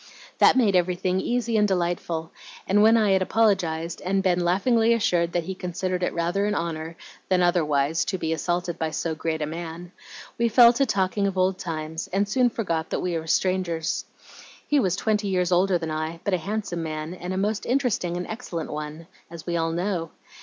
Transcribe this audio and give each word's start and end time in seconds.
"That 0.39 0.55
made 0.57 0.75
everything 0.75 1.21
easy 1.21 1.57
and 1.57 1.67
delightful, 1.67 2.31
and 2.65 2.81
when 2.81 2.97
I 2.97 3.11
had 3.11 3.21
apologized 3.21 4.01
and 4.03 4.23
been 4.23 4.43
laughingly 4.43 4.95
assured 4.95 5.31
that 5.33 5.43
he 5.43 5.53
considered 5.53 6.01
it 6.01 6.11
rather 6.11 6.47
an 6.47 6.55
honor 6.55 6.97
than 7.29 7.43
otherwise 7.43 8.03
to 8.05 8.17
be 8.17 8.33
assaulted 8.33 8.79
by 8.79 8.89
so 8.89 9.13
great 9.13 9.43
a 9.43 9.45
man, 9.45 9.91
we 10.39 10.49
fell 10.49 10.73
to 10.73 10.87
talking 10.87 11.27
of 11.27 11.37
old 11.37 11.59
times, 11.59 12.07
and 12.11 12.27
soon 12.27 12.49
forgot 12.49 12.89
that 12.89 13.01
we 13.01 13.15
were 13.15 13.27
strangers. 13.27 14.05
He 14.67 14.79
was 14.79 14.95
twenty 14.95 15.27
years 15.27 15.51
older 15.51 15.77
than 15.77 15.91
I, 15.91 16.19
but 16.23 16.33
a 16.33 16.39
handsome 16.39 16.81
man, 16.81 17.13
and 17.13 17.31
a 17.31 17.37
most 17.37 17.67
interesting 17.67 18.17
and 18.17 18.25
excellent 18.25 18.71
one, 18.73 19.05
as 19.29 19.45
we 19.45 19.55
all 19.55 19.71
know. 19.71 20.09